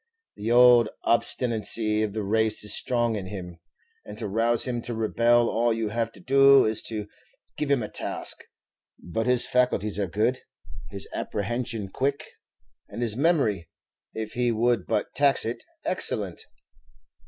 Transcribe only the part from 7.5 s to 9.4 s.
give him a task; but